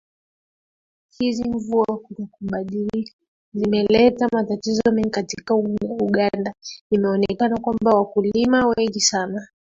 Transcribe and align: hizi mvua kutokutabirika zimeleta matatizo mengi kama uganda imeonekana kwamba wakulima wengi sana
hizi 1.19 1.49
mvua 1.49 1.85
kutokutabirika 1.97 3.13
zimeleta 3.53 4.27
matatizo 4.33 4.91
mengi 4.91 5.11
kama 5.45 5.59
uganda 5.81 6.53
imeonekana 6.91 7.57
kwamba 7.59 7.91
wakulima 7.91 8.67
wengi 8.77 9.01
sana 9.01 9.47